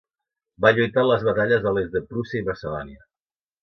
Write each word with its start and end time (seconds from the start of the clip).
Va 0.65 0.71
lluitar 0.77 1.03
en 1.03 1.11
les 1.11 1.27
batalles 1.29 1.69
a 1.73 1.77
l'est 1.79 1.93
de 1.99 2.05
Prússia 2.11 2.43
i 2.45 2.51
Macedònia. 2.53 3.09